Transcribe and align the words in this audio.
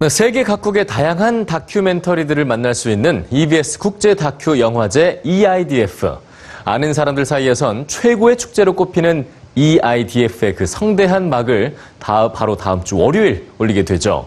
네, 0.00 0.08
세계 0.08 0.42
각국의 0.42 0.88
다양한 0.88 1.46
다큐멘터리들을 1.46 2.44
만날 2.44 2.74
수 2.74 2.90
있는 2.90 3.24
EBS 3.30 3.78
국제 3.78 4.14
다큐 4.14 4.58
영화제 4.58 5.20
EIDF. 5.24 6.16
아는 6.64 6.92
사람들 6.92 7.24
사이에선 7.24 7.86
최고의 7.86 8.36
축제로 8.36 8.72
꼽히는 8.72 9.24
EIDF의 9.54 10.56
그 10.56 10.66
성대한 10.66 11.28
막을 11.28 11.76
다, 12.00 12.32
바로 12.32 12.56
다음 12.56 12.82
주 12.82 12.98
월요일 12.98 13.48
올리게 13.58 13.84
되죠. 13.84 14.26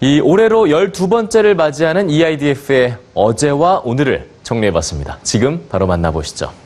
이 0.00 0.18
올해로 0.18 0.64
12번째를 0.64 1.54
맞이하는 1.54 2.10
EIDF의 2.10 2.96
어제와 3.14 3.82
오늘을 3.84 4.28
정리해봤습니다. 4.42 5.20
지금 5.22 5.64
바로 5.68 5.86
만나보시죠. 5.86 6.65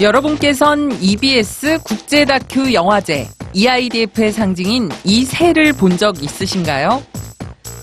여러분께선 0.00 0.98
EBS 1.00 1.78
국제 1.84 2.24
다큐 2.24 2.72
영화제 2.72 3.28
EIDF의 3.54 4.32
상징인 4.32 4.90
이 5.04 5.24
새를 5.24 5.72
본 5.72 5.96
적 5.96 6.20
있으신가요? 6.22 7.00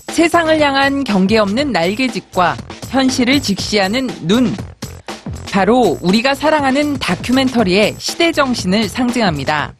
세상을 0.08 0.60
향한 0.60 1.04
경계 1.04 1.38
없는 1.38 1.72
날개짓과 1.72 2.56
현실을 2.90 3.40
직시하는 3.40 4.08
눈. 4.22 4.54
바로 5.50 5.96
우리가 6.02 6.34
사랑하는 6.34 6.98
다큐멘터리의 6.98 7.94
시대 7.96 8.30
정신을 8.32 8.90
상징합니다. 8.90 9.72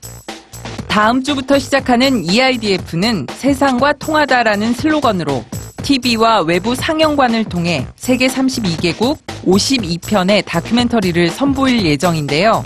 다음 0.89 1.23
주부터 1.23 1.59
시작하는 1.59 2.25
EIDF는 2.25 3.27
세상과 3.31 3.95
통하다라는 3.95 4.73
슬로건으로 4.73 5.45
TV와 5.83 6.43
외부 6.43 6.75
상영관을 6.75 7.45
통해 7.45 7.87
세계 7.97 8.29
32개국 8.29 9.19
52편의 9.45 10.45
다큐멘터리를 10.45 11.29
선보일 11.29 11.85
예정인데요. 11.85 12.63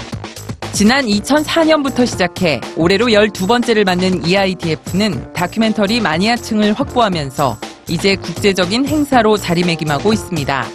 지난 0.73 1.07
2004년부터 1.07 2.07
시작해 2.07 2.61
올해로 2.77 3.07
12번째를 3.07 3.87
맞는 3.87 4.27
EIDF는 4.27 5.33
다큐멘터리 5.33 6.01
마니아층을 6.01 6.75
확보하면서 6.75 7.57
이제 7.89 8.17
국제적인 8.17 8.87
행사로 8.87 9.39
자리매김하고 9.39 10.13
있습니다. 10.13 10.67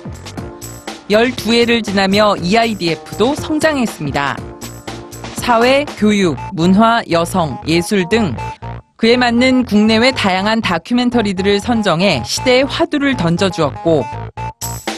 12회를 1.11 1.83
지나며 1.83 2.35
EIDF도 2.37 3.35
성장했습니다. 3.35 4.37
사회, 5.35 5.85
교육, 5.97 6.37
문화, 6.53 7.01
여성, 7.11 7.59
예술 7.67 8.07
등 8.09 8.35
그에 9.01 9.17
맞는 9.17 9.65
국내외 9.65 10.11
다양한 10.11 10.61
다큐멘터리들을 10.61 11.59
선정해 11.59 12.21
시대의 12.23 12.65
화두를 12.65 13.17
던져주었고 13.17 14.05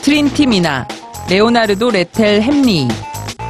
트린 0.02 0.36
티 0.36 0.48
민하, 0.48 0.86
레오나르도 1.30 1.90
레텔 1.90 2.42
햄리, 2.42 2.90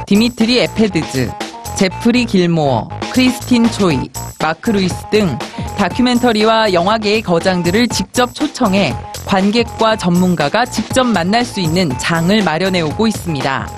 디미트리 0.06 0.60
에페드즈, 0.60 1.32
제프리 1.76 2.26
길모어, 2.26 2.88
크리스틴 3.12 3.68
초이, 3.68 4.08
마크 4.40 4.70
루이스 4.70 4.94
등 5.10 5.36
다큐멘터리와 5.76 6.72
영화계의 6.72 7.22
거장들을 7.22 7.88
직접 7.88 8.32
초청해 8.32 8.94
관객과 9.26 9.96
전문가가 9.96 10.64
직접 10.64 11.02
만날 11.02 11.44
수 11.44 11.58
있는 11.58 11.90
장을 11.98 12.44
마련해 12.44 12.80
오고 12.82 13.08
있습니다. 13.08 13.68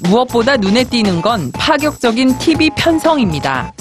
무엇보다 0.00 0.56
눈에 0.56 0.82
띄는 0.82 1.22
건 1.22 1.52
파격적인 1.52 2.38
TV 2.38 2.70
편성입니다. 2.70 3.72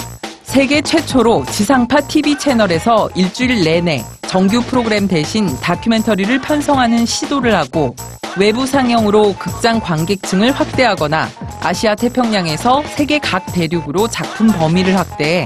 세계 0.48 0.82
최초로 0.82 1.46
지상파 1.46 2.08
TV 2.08 2.40
채널에서 2.40 3.10
일주일 3.16 3.64
내내 3.64 4.04
정규 4.28 4.62
프로그램 4.62 5.08
대신 5.08 5.46
다큐멘터리를 5.60 6.40
편성하는 6.42 7.06
시도를 7.06 7.54
하고 7.54 7.96
외부 8.40 8.66
상영으로 8.66 9.36
극장 9.38 9.80
관객층을 9.80 10.52
확대하거나 10.52 11.28
아시아 11.62 11.96
태평양에서 11.96 12.82
세계 12.96 13.20
각 13.20 13.46
대륙으로 13.54 14.08
작품 14.08 14.48
범위를 14.48 14.98
확대해 14.98 15.46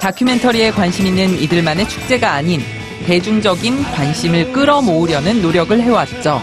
다큐멘터리에 0.00 0.72
관심 0.72 1.06
있는 1.06 1.40
이들만의 1.40 1.88
축제가 1.88 2.32
아닌 2.32 2.60
대중적인 3.06 3.84
관심을 3.84 4.52
끌어모으려는 4.52 5.42
노력을 5.42 5.80
해왔죠. 5.80 6.42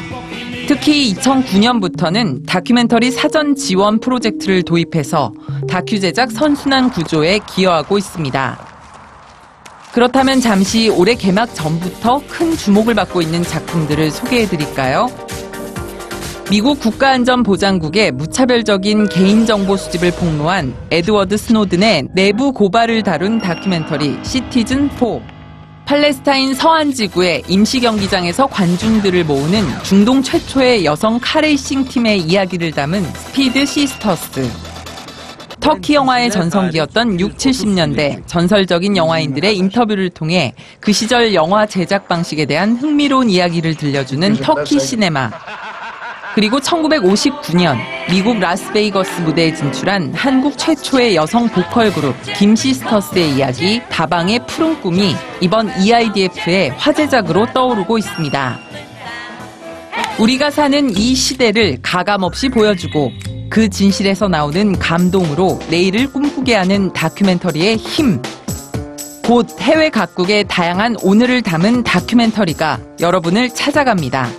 특히 0.67 1.13
2009년부터는 1.13 2.45
다큐멘터리 2.45 3.09
사전 3.09 3.55
지원 3.55 4.01
프로젝트를 4.01 4.63
도입해서 4.63 5.31
다큐 5.69 5.97
제작 5.97 6.29
선순환 6.29 6.89
구조에 6.89 7.39
기여하고 7.47 7.97
있습니다. 7.97 8.67
그렇다면 9.93 10.41
잠시 10.41 10.89
올해 10.89 11.15
개막 11.15 11.55
전부터 11.55 12.21
큰 12.27 12.57
주목을 12.57 12.95
받고 12.95 13.21
있는 13.21 13.43
작품들을 13.43 14.11
소개해 14.11 14.47
드릴까요? 14.47 15.07
미국 16.51 16.81
국가안전보장국의 16.81 18.11
무차별적인 18.11 19.07
개인정보 19.07 19.77
수집을 19.77 20.11
폭로한 20.11 20.75
에드워드 20.91 21.37
스노든의 21.37 22.09
내부 22.13 22.51
고발을 22.51 23.03
다룬 23.03 23.39
다큐멘터리 23.39 24.19
시티즌포. 24.21 25.36
팔레스타인 25.87 26.53
서안 26.53 26.91
지구의 26.91 27.43
임시 27.47 27.79
경기장에서 27.79 28.45
관중들을 28.47 29.23
모으는 29.23 29.63
중동 29.83 30.21
최초의 30.21 30.83
여성 30.83 31.17
카레이싱 31.21 31.85
팀의 31.85 32.19
이야기를 32.23 32.71
담은 32.73 33.01
스피드 33.13 33.65
시스터스. 33.65 34.51
터키 35.61 35.93
영화의 35.93 36.29
전성기였던 36.29 37.21
6, 37.21 37.37
70년대 37.37 38.21
전설적인 38.27 38.97
영화인들의 38.97 39.55
인터뷰를 39.55 40.09
통해 40.09 40.53
그 40.81 40.91
시절 40.91 41.33
영화 41.33 41.65
제작 41.65 42.09
방식에 42.09 42.45
대한 42.45 42.75
흥미로운 42.75 43.29
이야기를 43.29 43.75
들려주는 43.75 44.35
터키 44.35 44.81
시네마. 44.81 45.31
그리고 46.37 46.59
1959년 46.59 47.79
미국 48.11 48.39
라스베이거스 48.39 49.21
무대에 49.21 49.55
진출한 49.55 50.13
한국 50.13 50.55
최초의 50.55 51.15
여성 51.15 51.49
보컬 51.49 51.91
그룹 51.91 52.13
김시스터스의 52.37 53.37
이야기 53.37 53.81
다방의 53.89 54.45
푸른 54.45 54.79
꿈이 54.79 55.15
이번 55.41 55.67
EIDF의 55.81 56.69
화제작으로 56.77 57.47
떠오르고 57.53 57.97
있습니다. 57.97 58.59
우리가 60.19 60.51
사는 60.51 60.95
이 60.95 61.15
시대를 61.15 61.79
가감없이 61.81 62.49
보여주고 62.49 63.11
그 63.49 63.67
진실에서 63.67 64.27
나오는 64.27 64.77
감동으로 64.77 65.57
내일을 65.71 66.13
꿈꾸게 66.13 66.53
하는 66.53 66.93
다큐멘터리의 66.93 67.77
힘. 67.77 68.21
곧 69.25 69.59
해외 69.59 69.89
각국의 69.89 70.45
다양한 70.47 70.97
오늘을 71.01 71.41
담은 71.41 71.83
다큐멘터리가 71.83 72.79
여러분을 72.99 73.49
찾아갑니다. 73.49 74.29